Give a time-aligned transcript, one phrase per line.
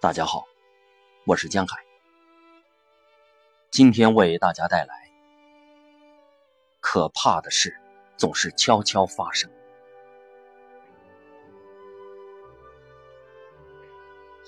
[0.00, 0.46] 大家好，
[1.26, 1.76] 我是江海。
[3.70, 5.12] 今天为大家带来：
[6.80, 7.78] 可怕的事
[8.16, 9.50] 总是悄悄发生。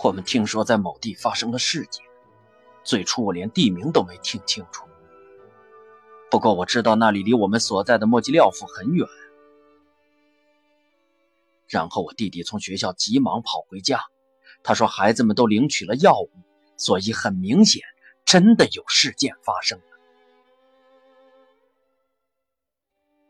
[0.02, 2.02] 我们听说在某地发生了事件，
[2.82, 4.86] 最初我连地名都没听清楚。
[6.30, 9.06] 不过我知道那里离我们所在的莫吉廖夫很远。
[11.68, 14.00] 然后我弟弟从学校急忙跑回家。
[14.62, 16.30] 他说：“孩子们都领取了药物，
[16.76, 17.82] 所以很明显，
[18.24, 19.84] 真的有事件发生了。”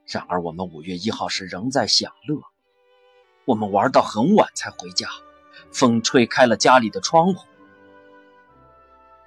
[0.07, 2.43] 然而，我们五月一号时仍在享乐，
[3.47, 5.09] 我们玩到很晚才回家，
[5.73, 7.47] 风吹开了家里的窗户。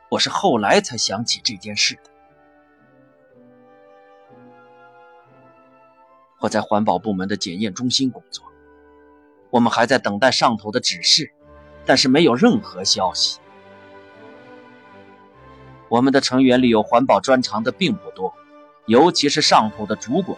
[0.10, 2.12] 我是后来才想起这件事的。
[6.40, 8.46] 我在环保部门的检验中心工作，
[9.50, 11.34] 我们还在等待上头的指示。
[11.86, 13.40] 但是没有任何消息。
[15.88, 18.34] 我们的成员里有环保专长的并不多，
[18.88, 20.38] 尤其是上头的主管。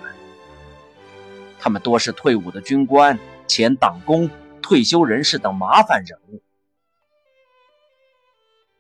[1.59, 4.29] 他们多是退伍的军官、前党工、
[4.61, 6.41] 退休人士等麻烦人物。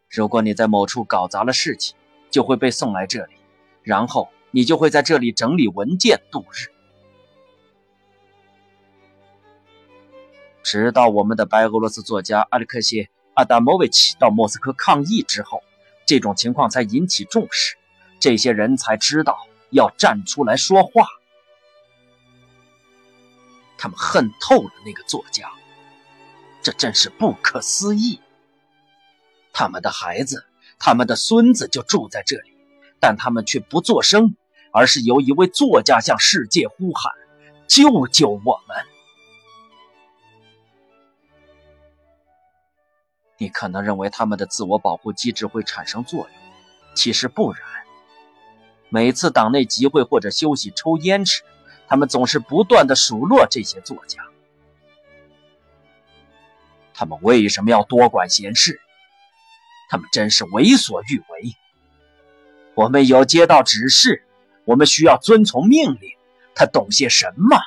[0.09, 1.95] 如果你在某处搞砸了事情，
[2.29, 3.33] 就会被送来这里，
[3.81, 6.69] 然后你就会在这里整理文件度日。
[10.67, 13.03] 直到我们的白俄罗斯作家阿列克谢·
[13.35, 15.63] 阿达莫维奇到莫斯科抗议之后，
[16.05, 17.77] 这种情况才引起重视，
[18.19, 19.37] 这些人才知道
[19.69, 21.07] 要站出来说话。
[23.77, 25.49] 他们恨透了那个作家，
[26.61, 28.19] 这真是不可思议。
[29.53, 30.43] 他们的孩子、
[30.79, 32.51] 他们的孙子就住在这里，
[32.99, 34.35] 但他们却不作声，
[34.73, 37.13] 而是由一位作家向世界呼喊
[37.69, 38.85] ：“救救我们！”
[43.37, 46.29] 你可能认为他们的自我保护机制会产生作用，
[46.95, 47.61] 其实不然。
[48.89, 51.43] 每次党内集会或者休息抽烟时，
[51.87, 54.23] 他们总是不断的数落这些作家。
[56.93, 58.81] 他们为什么要多管闲事？
[59.89, 61.55] 他们真是为所欲为。
[62.73, 64.23] 我们有接到指示，
[64.65, 66.11] 我们需要遵从命令。
[66.55, 67.57] 他懂些什么？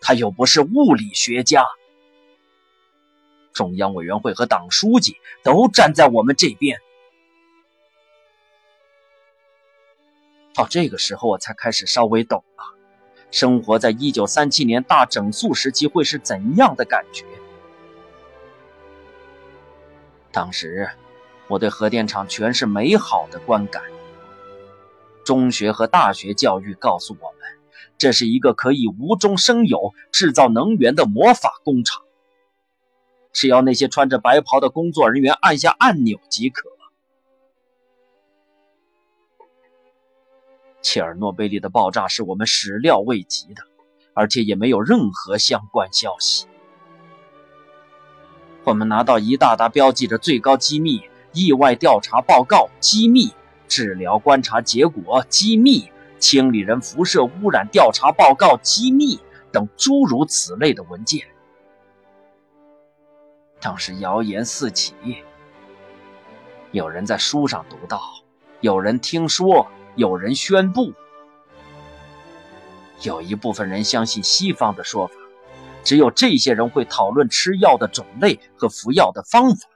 [0.00, 1.64] 他又不是物理学家。
[3.58, 6.78] 中央委员会和党书记都站在我们这边。
[10.54, 12.62] 到这个时候，我才开始稍微懂了，
[13.32, 17.24] 生活在一九三七年大整肃时期会是怎样的感觉。
[20.30, 20.88] 当时，
[21.48, 23.82] 我对核电厂全是美好的观感。
[25.24, 27.40] 中学和大学教育告诉我们，
[27.98, 32.04] 这是一个可以无中生有制造能源的魔法工厂。
[33.32, 36.68] 只要那些穿着白袍的工作人员按下按钮即可。
[40.80, 43.62] 切尔诺贝利的爆炸是我们始料未及的，
[44.14, 46.46] 而且也没有任何相关消息。
[48.64, 51.02] 我们拿到一大沓标记着“最高机密
[51.32, 53.32] ”“意外调查报告”“机密
[53.68, 59.18] ”“治疗观察结果”“机密”“清理人辐射污染调查报告”“机密”
[59.52, 61.26] 等诸如此类的文件。
[63.60, 64.94] 当时谣言四起，
[66.70, 68.00] 有人在书上读到，
[68.60, 70.92] 有人听说，有人宣布。
[73.02, 75.14] 有一部分人相信西方的说法，
[75.84, 79.68] 只有这些人会讨论吃药的种类和服药的方法。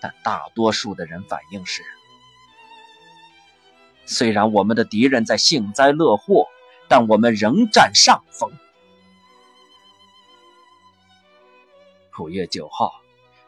[0.00, 1.82] 但大多数的人反应是：
[4.06, 6.46] 虽然我们的敌人在幸灾乐祸，
[6.88, 8.52] 但我们仍占上风。
[12.18, 12.92] 五月九号，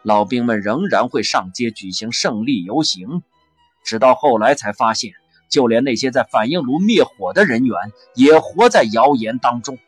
[0.02, 3.22] 老兵们仍然会上街举行胜利游行，
[3.84, 5.12] 直到后来才发现，
[5.48, 7.76] 就连那些在反应炉灭火的人员
[8.14, 9.78] 也活在谣言当中。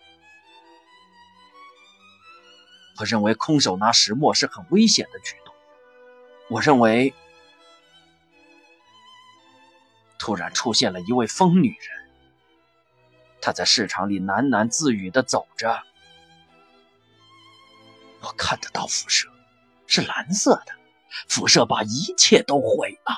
[2.98, 5.54] 我认为空手拿石墨是很危险的举动。
[6.48, 7.14] 我认为，
[10.18, 12.10] 突然出现了一位疯女人，
[13.40, 15.82] 她在市场里喃喃自语的走着。
[18.22, 19.28] 我看得到辐射，
[19.86, 20.72] 是蓝色的，
[21.28, 23.16] 辐射把一切都毁了。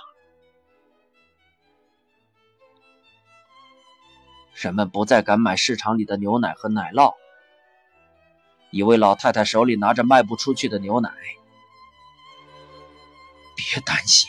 [4.55, 7.15] 人们不再敢买市场里的牛奶和奶酪。
[8.71, 11.13] 一位老太太手里拿着卖不出去的牛奶。
[13.57, 14.29] 别担心，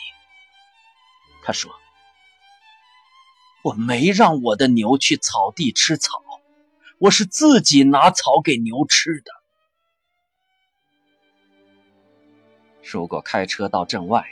[1.42, 1.72] 她说
[3.64, 6.22] ：“我没让我的牛去草地吃草，
[6.98, 9.32] 我是自己拿草给牛吃的。”
[12.88, 14.24] 如果开车到镇外，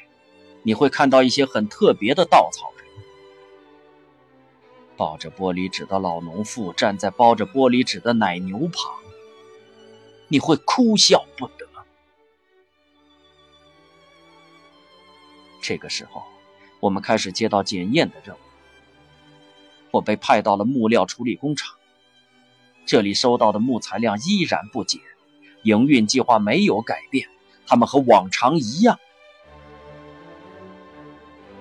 [0.63, 2.87] 你会看到一些很特别的稻草人。
[4.97, 8.95] 抱着玻璃纸的老农妇站在包着玻璃纸的奶牛旁，
[10.29, 11.67] 你会哭笑不得。
[15.61, 16.23] 这个时候，
[16.79, 18.39] 我们开始接到检验的任务。
[19.91, 21.75] 我被派到了木料处理工厂，
[22.87, 25.01] 这里收到的木材量依然不减，
[25.63, 27.29] 营运计划没有改变，
[27.67, 28.99] 他们和往常一样。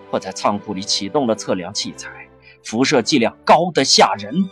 [0.10, 2.30] 我在仓库里启动了测量器材。
[2.64, 4.50] 辐射剂量高的吓人，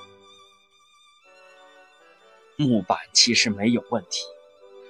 [2.57, 4.25] 木板其实没有问题，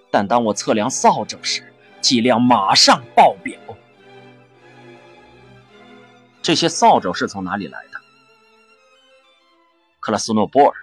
[0.09, 1.71] 但当我测量扫帚时，
[2.01, 3.59] 剂量马上爆表。
[6.41, 8.01] 这些扫帚是从哪里来的？
[9.99, 10.73] 克拉斯诺波尔。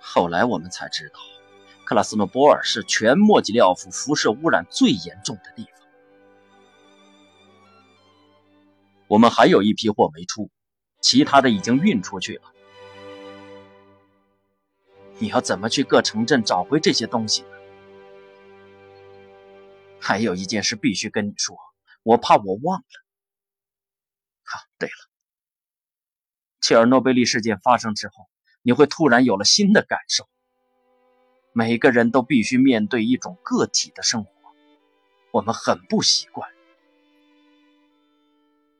[0.00, 1.18] 后来我们才知道，
[1.88, 5.72] 克拉斯诺波尔是全莫吉廖夫辐射污染最严重的地方。
[9.06, 10.50] 我们还有一批货没出，
[11.00, 12.42] 其他的已经运出去了。
[15.18, 17.48] 你要怎么去各城镇找回这些东西呢？
[19.98, 21.56] 还有一件事必须跟你说，
[22.02, 22.84] 我怕我忘了。
[24.42, 25.08] 啊，对了，
[26.60, 28.28] 切尔诺贝利事件发生之后，
[28.60, 30.28] 你会突然有了新的感受。
[31.52, 34.30] 每个人都必须面对一种个体的生活，
[35.32, 36.48] 我们很不习惯。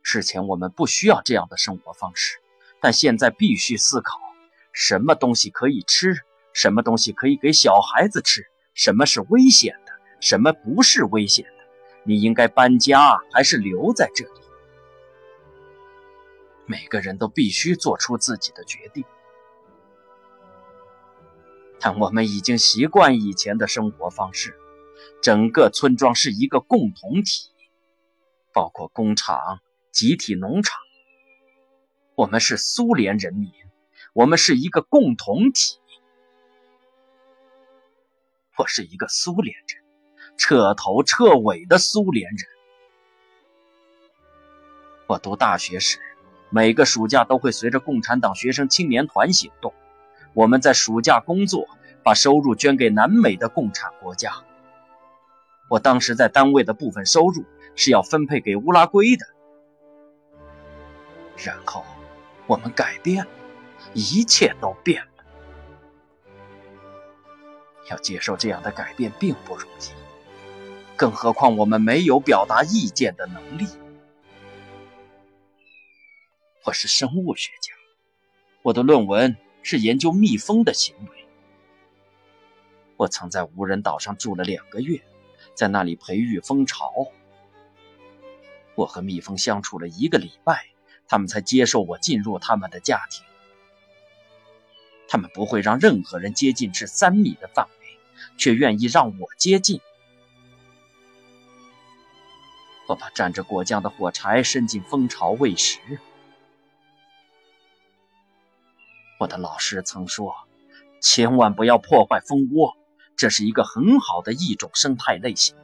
[0.03, 2.39] 之前我们不需要这样的生活方式，
[2.81, 4.19] 但现在必须思考：
[4.73, 6.23] 什么东西可以吃，
[6.53, 11.65] 什么东西可以给小孩子吃，什么是危险的，什么不是危险的。
[12.05, 14.41] 你应该搬家还是留在这里？
[16.65, 19.05] 每个人都必须做出自己的决定。
[21.81, 24.57] 但我们已经习惯以前的生活方式，
[25.23, 27.51] 整个村庄是一个共同体，
[28.53, 29.61] 包括工厂。
[29.91, 30.79] 集体农场，
[32.15, 33.51] 我们是苏联人民，
[34.13, 35.81] 我们是一个共同体。
[38.57, 39.83] 我是一个苏联人，
[40.37, 42.39] 彻头彻尾的苏联人。
[45.09, 45.99] 我读大学时，
[46.51, 49.75] 每个暑假都会随着共产党学生青年团行动。
[50.35, 51.67] 我们在暑假工作，
[52.03, 54.33] 把收入捐给南美的共产国家。
[55.69, 57.45] 我当时在单位的部分收入
[57.75, 59.27] 是要分配给乌拉圭的。
[61.37, 61.85] 然后，
[62.47, 63.31] 我们改变了，
[63.95, 65.25] 一切都变了。
[67.91, 69.91] 要接受这样的改变并不容易，
[70.97, 73.67] 更何况我们没有表达意见的能力。
[76.65, 77.73] 我是生物学家，
[78.63, 79.37] 我的论文
[79.71, 81.27] 是研究蜜蜂的行为。
[82.97, 85.03] 我曾在无人岛上住了两个月，
[85.53, 86.91] 在那里培育蜂巢。
[88.75, 90.69] 我和蜜蜂相处了一个礼拜。
[91.07, 93.25] 他们才接受我进入他们的家庭。
[95.07, 97.99] 他们不会让任何人接近至三米的范围，
[98.39, 99.81] 却愿意让我接近。
[102.87, 105.79] 我把蘸着果酱的火柴伸进蜂巢喂食。
[109.19, 110.35] 我的老师曾说
[111.03, 112.77] ：“千万不要破坏蜂窝，
[113.17, 115.57] 这是一个很好的一种生态类型。”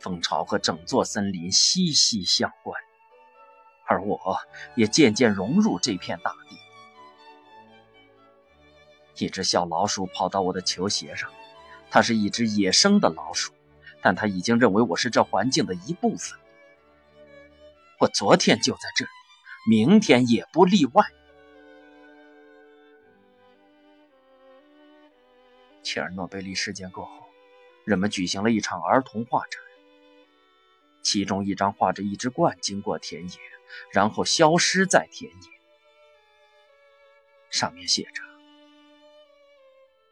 [0.00, 2.80] 蜂巢和整座森林息息相关，
[3.86, 4.36] 而我
[4.74, 6.56] 也渐渐融入这片大地。
[9.24, 11.30] 一只小老鼠跑到我的球鞋上，
[11.90, 13.52] 它是一只野生的老鼠，
[14.00, 16.38] 但它已经认为我是这环境的一部分。
[17.98, 19.10] 我昨天就在这里，
[19.68, 21.04] 明天也不例外。
[25.82, 27.26] 切尔诺贝利事件过后，
[27.84, 29.60] 人们举行了一场儿童画展。
[31.02, 33.38] 其中一张画着一只鹳经过田野，
[33.92, 35.38] 然后消失在田野。
[37.50, 38.22] 上面写着：“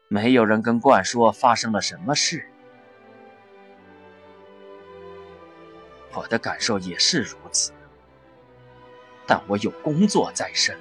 [0.07, 2.47] 没有人跟鹳说发生了什么事。”
[6.13, 7.71] 我的感受也是如此，
[9.27, 10.75] 但我有工作在身。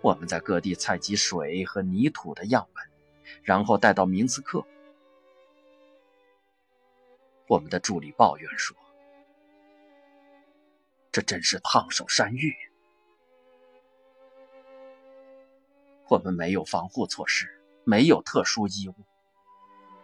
[0.00, 2.84] 我们在各地采集水和泥土的样本，
[3.42, 4.64] 然后带到明斯克。
[7.46, 8.76] 我们的助理抱怨说
[11.10, 12.54] ：“这真是烫手山芋。
[16.08, 17.48] 我们没有防护措施，
[17.84, 18.94] 没有特殊衣物。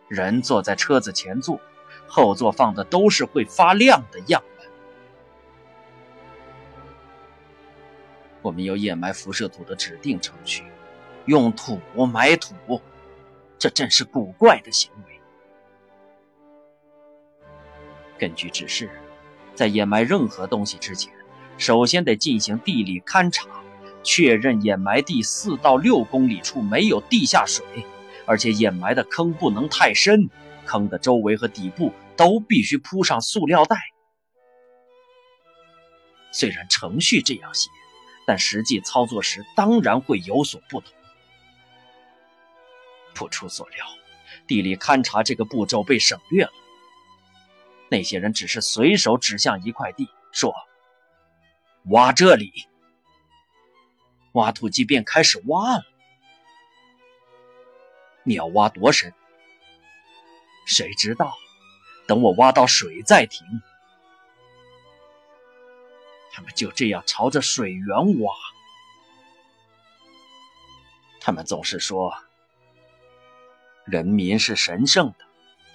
[0.09, 1.61] 人坐在车子前座，
[2.07, 4.43] 后座放的都是会发亮的样
[8.45, 10.65] 我们有掩埋辐射土的指定程序，
[11.25, 12.55] 用土埋土，
[13.59, 15.19] 这真是古怪的行为。
[18.19, 18.91] 根据指示，
[19.55, 21.11] 在掩埋任何东西之前，
[21.57, 23.49] 首先得进行地理勘察，
[24.03, 27.65] 确认掩埋地四到六公里处没有地下水，
[28.27, 30.29] 而且掩埋的坑不能太深，
[30.67, 33.79] 坑的周围和底部都必须铺上塑料袋。
[36.31, 37.71] 虽然程序这样写，
[38.27, 40.93] 但实际操作时当然会有所不同。
[43.15, 43.87] 不出所料，
[44.47, 46.53] 地理勘察这个步骤被省略了。
[47.91, 50.55] 那些人只是随手指向一块地，说
[51.91, 52.53] ：“挖这里。”
[54.33, 55.85] 挖土机便开始挖了。
[58.25, 59.13] 你要挖多深？
[60.67, 61.35] 谁知道？
[62.09, 63.47] 等我挖到水再停。
[66.35, 68.35] 他们就这样朝着水源挖。
[71.21, 72.13] 他们总是说。
[73.87, 75.27] 人民是神圣的，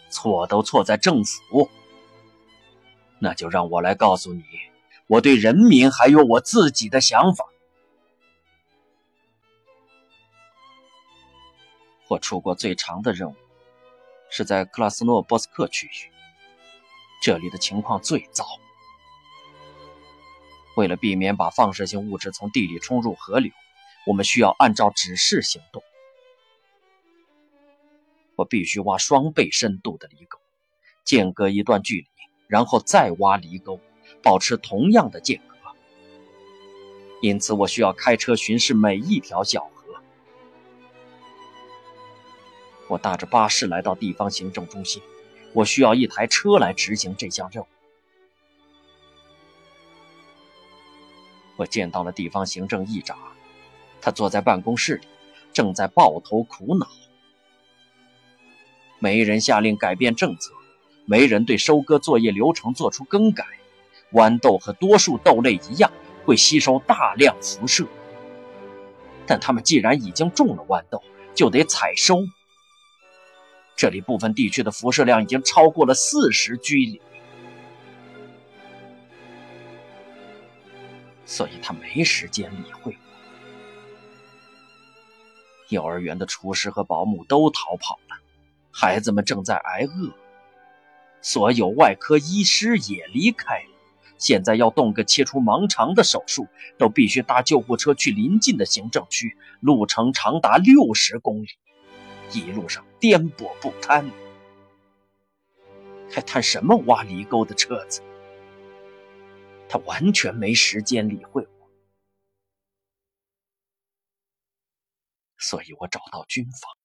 [0.09, 1.69] 错都错在政府。
[3.19, 4.43] 那就让我来告诉你，
[5.05, 7.45] 我对人民还有我自己的想法。
[12.07, 13.35] 我出过最长的任务，
[14.31, 16.11] 是在克拉斯诺波斯克区域，
[17.21, 18.43] 这里的情况最糟。
[20.79, 23.51] 为了避免把放射性物质从地里冲入河流，
[24.07, 25.83] 我们需要按照指示行动。
[28.37, 30.39] 我必须挖双倍深度的犁沟，
[31.03, 32.07] 间隔一段距离，
[32.47, 33.81] 然后再挖犁沟，
[34.23, 35.57] 保持同样的间隔。
[37.21, 40.01] 因此，我需要开车巡视每一条小河。
[42.87, 45.03] 我搭着巴士来到地方行政中心，
[45.51, 47.67] 我需要一台车来执行这项任务。
[51.59, 53.17] 我见到了地方行政议长，
[53.99, 55.07] 他坐在办公室里，
[55.51, 56.87] 正在抱头苦恼。
[58.97, 60.53] 没人下令改变政策，
[61.05, 63.45] 没人对收割作业流程做出更改。
[64.13, 65.91] 豌豆和多数豆类一样，
[66.23, 67.85] 会吸收大量辐射。
[69.27, 71.03] 但他们既然已经种了豌豆，
[71.35, 72.23] 就得采收。
[73.75, 77.01] 这里部分地区的辐射量已经超过了四十居里，
[81.29, 82.99] 所以他没时间理会我。
[85.69, 88.17] 幼儿园的厨师和保姆都逃跑了。
[88.71, 90.11] 孩子们正在挨饿，
[91.21, 93.69] 所有外科医师也离开了。
[94.17, 96.47] 现在要动个切除盲肠的手术，
[96.79, 101.49] 都必须搭救护车去邻近的行政区，路程长达六十公里，
[102.33, 104.09] 一路上颠簸不堪。
[106.11, 108.01] 还谈什么挖犁沟的车子？
[109.69, 111.69] 他完全没时间理会我，
[115.37, 116.75] 所以我找到军方。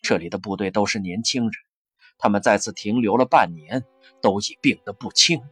[0.00, 1.52] 这里的部队都是年轻人，
[2.16, 3.84] 他们在此停留了半年，
[4.22, 5.42] 都已病得不轻。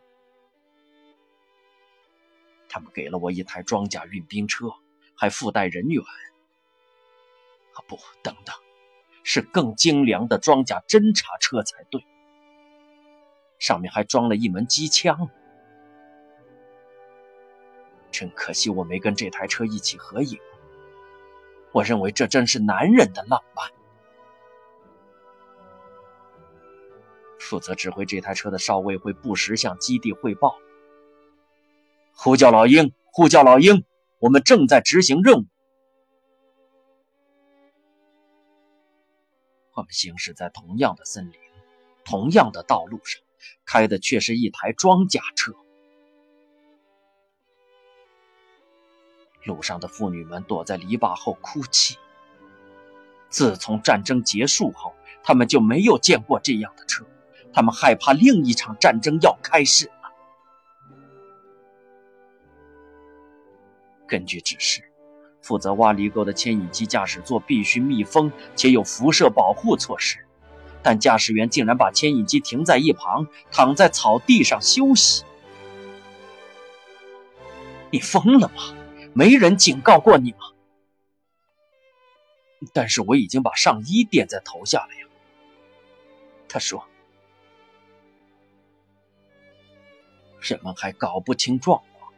[2.67, 4.71] 他们给了我一台装甲运兵车，
[5.15, 6.03] 还附带人员。
[7.75, 8.57] 啊，不，等等，
[9.23, 12.03] 是更精良的装甲侦察车才对。
[13.59, 15.31] 上面还装了一门机枪。
[18.11, 20.39] 真可惜，我没跟这台车一起合影。
[21.73, 23.71] 我认为这真是男人的浪漫。
[27.39, 30.57] 负责指挥这台车的少尉会不时向基地汇报。
[32.13, 33.85] 呼叫老鹰，呼叫老鹰，
[34.19, 35.45] 我们正在执行任务。
[39.75, 41.39] 我们行驶在同样的森林、
[42.03, 43.23] 同样的道路上，
[43.65, 45.53] 开的却是一台装甲车。
[49.45, 51.97] 路上的妇女们躲在篱笆后哭泣。
[53.29, 57.05] 自从战争结束后，他们就没有见过这样的车。
[57.53, 59.93] 他们害怕另一场战争要开始了。
[64.07, 64.83] 根据指示，
[65.41, 70.26] 负责挖犁沟的牵引机驾驶座必须密封且有辐射保护措施，
[70.87, 75.25] 但驾驶员竟然把牵引机停在一旁，躺在草地上休息。
[77.91, 78.73] 你疯了吗？
[79.13, 80.39] 没人警告过你吗？
[82.73, 85.09] 但是我已经把上衣垫在头下了呀。
[86.49, 86.87] 他说。
[90.39, 92.13] 人们还搞不清状况，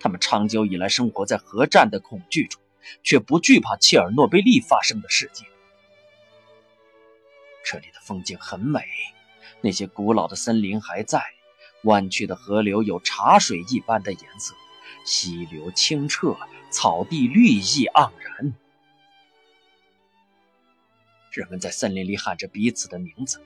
[0.00, 2.62] 他们长久以来生活在核战的恐惧中，
[3.02, 5.46] 却不惧怕切尔诺贝利发生的事件。
[7.70, 8.80] 这里的风景很美，
[9.60, 11.22] 那些古老的森林还在，
[11.84, 14.54] 弯曲的河流有茶水一般的颜色，
[15.04, 16.34] 溪流清澈，
[16.70, 18.54] 草地绿意盎然。
[21.30, 23.44] 人们在森林里喊着彼此的名字，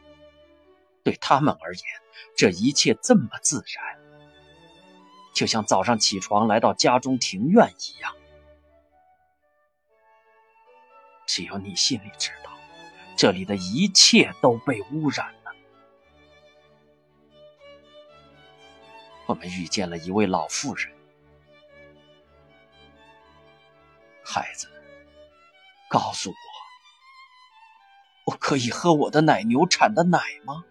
[1.02, 1.85] 对他们而言，
[2.37, 3.99] 这一切这么自然，
[5.35, 8.14] 就像早上起床来到家中庭院一样。
[11.26, 12.52] 只有你心里知道，
[13.23, 15.52] 这里的一切都被污染了。
[19.26, 20.93] 我们遇见了一位老妇人，
[24.25, 24.67] 孩子，
[25.88, 26.37] 告诉我，
[28.25, 30.64] 我可以喝我的奶牛产的奶吗？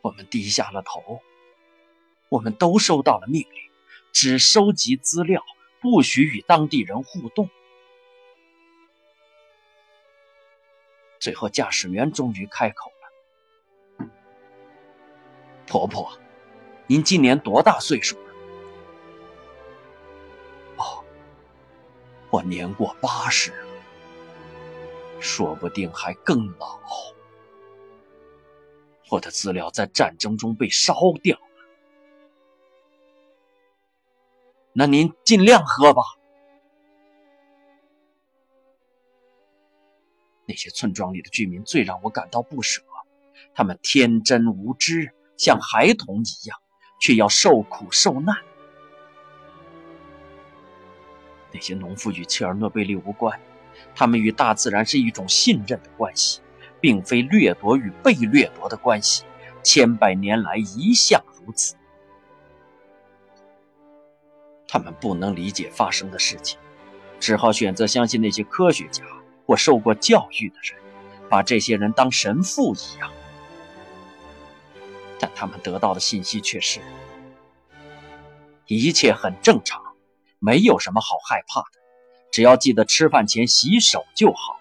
[0.00, 1.20] 我们低下了头，
[2.28, 3.68] 我们都收到了命令，
[4.12, 5.42] 只收集资料。
[5.80, 7.50] 不许与当地人互动。
[11.22, 12.90] 最后，驾驶员终于开口
[14.00, 14.08] 了
[15.68, 16.18] ：“婆婆，
[16.88, 18.34] 您今年多大岁数了
[20.78, 21.04] ？”“哦，
[22.28, 23.52] 我年过八十，
[25.20, 26.76] 说不定还更老。
[29.08, 31.66] 我的资料在战争中被烧掉了。”
[34.74, 36.02] 那您尽量喝吧。
[40.52, 42.82] 那些村庄里的居民最让我感到不舍，
[43.54, 46.58] 他们天真无知，像孩童一样，
[47.00, 48.36] 却要受苦受难。
[51.50, 53.40] 那些农夫与切尔诺贝利无关，
[53.94, 56.42] 他们与大自然是一种信任的关系，
[56.82, 59.24] 并非掠夺与被掠夺的关系，
[59.64, 61.74] 千百年来一向如此。
[64.68, 66.58] 他们不能理解发生的事情，
[67.18, 69.02] 只好选择相信那些科学家
[69.52, 70.80] 或受过教育的人，
[71.28, 73.12] 把这些人当神父一样。
[75.20, 76.80] 但他们得到的信息却是：
[78.66, 79.82] 一切很正常，
[80.38, 81.78] 没有什么好害怕的，
[82.30, 84.58] 只要记得吃饭前洗手就好。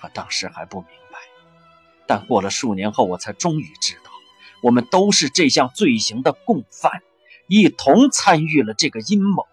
[0.00, 1.20] 我当时还不明白，
[2.08, 4.10] 但过了数年后，我才终于知道。
[4.60, 7.00] 我们都是这项罪行的共犯，
[7.46, 9.46] 一同参与了这个阴谋。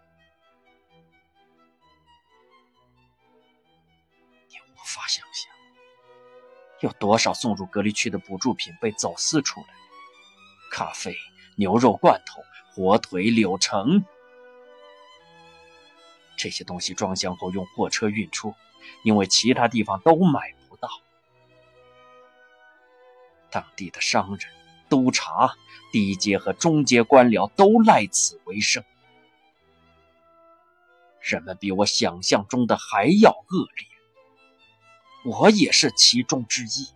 [6.82, 9.68] 有多少送入隔离区的补助品被走私出来：
[10.72, 11.16] 咖啡、
[11.56, 14.04] 牛肉罐头、火腿、柳橙。
[16.38, 18.54] 这些东西装箱后用货车运出，
[19.04, 20.90] 因为其他地方都买不到。
[23.50, 24.60] 当地的商人。
[24.90, 25.54] 督察、
[25.92, 28.84] 低阶和中阶官僚都赖此为生。
[31.22, 33.86] 人们比我想象中的还要恶劣，
[35.24, 36.88] 我也是其中之一。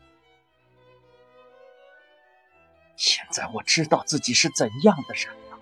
[2.96, 5.60] 现在我知道自己是怎样的人了。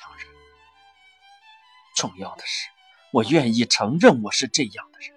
[0.00, 0.26] 当然，
[1.94, 2.68] 重要的是，
[3.12, 5.14] 我愿意承认我是这样的人。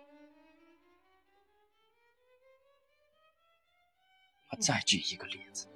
[4.51, 5.67] 我再举一个例子：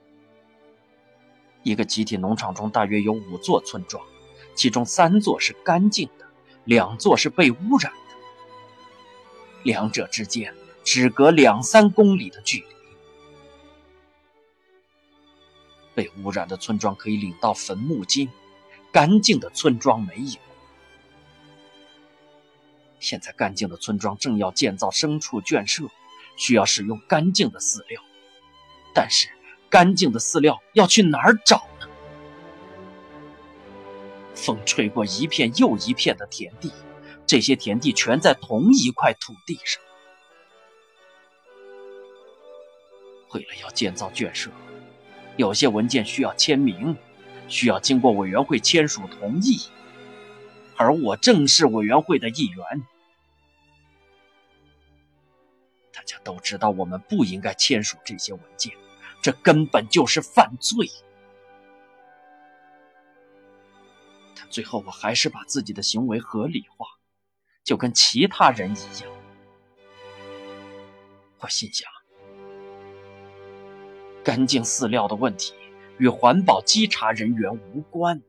[1.61, 4.05] 一个集体农场中大约有五座村庄，
[4.55, 6.22] 其中三座是干净的，
[6.65, 8.15] 两座是被污染的，
[9.63, 12.65] 两者之间只隔两三公里的距离。
[15.95, 18.29] 被污染的村庄可以领到坟墓金，
[18.91, 20.39] 干净的村庄没有。
[22.99, 25.83] 现在，干净的村庄正要建造牲畜圈舍，
[26.37, 28.01] 需要使用干净的饲料。
[28.95, 29.27] 但是，
[29.69, 31.67] 干净的饲料要去哪儿找？
[34.35, 36.71] 风吹过一片又一片的田地，
[37.25, 39.81] 这些田地全在同一块土地上。
[43.31, 44.51] 为了要建造圈舍，
[45.37, 46.95] 有些文件需要签名，
[47.47, 49.59] 需要经过委员会签署同意，
[50.75, 52.63] 而我正是委员会的一员。
[55.91, 58.73] 大家都知道，我们不应该签署这些文件。
[59.21, 60.89] 这根本就是犯罪，
[64.53, 66.85] 最后我还是把自己的行为合理化，
[67.63, 69.11] 就跟其他人一样。
[71.39, 71.91] 我心想，
[74.23, 75.55] 干净饲料的问题
[75.97, 78.21] 与环保稽查人员无关。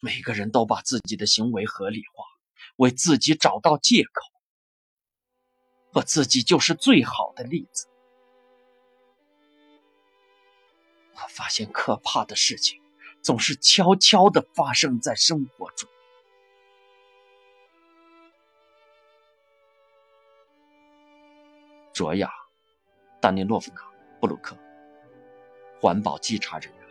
[0.00, 2.24] 每个人都把自己的行为合理化，
[2.76, 4.32] 为自己找到借口。
[5.92, 7.91] 我自己就是最好的例子。
[11.22, 12.82] 他发现可怕的事情
[13.22, 15.88] 总是悄悄的发生在生活中。
[21.92, 22.28] 卓雅，
[23.20, 23.88] 丹尼洛夫卡
[24.20, 24.58] 布鲁克，
[25.80, 26.81] 环保稽查人员。